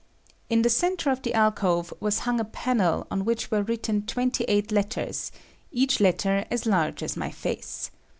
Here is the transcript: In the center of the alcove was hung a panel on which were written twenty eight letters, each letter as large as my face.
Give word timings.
In 0.49 0.63
the 0.63 0.69
center 0.71 1.11
of 1.11 1.21
the 1.21 1.35
alcove 1.35 1.93
was 1.99 2.17
hung 2.25 2.39
a 2.39 2.43
panel 2.43 3.05
on 3.11 3.23
which 3.23 3.51
were 3.51 3.61
written 3.61 4.01
twenty 4.01 4.43
eight 4.45 4.71
letters, 4.71 5.31
each 5.71 5.99
letter 5.99 6.43
as 6.49 6.65
large 6.65 7.03
as 7.03 7.15
my 7.15 7.29
face. 7.29 7.91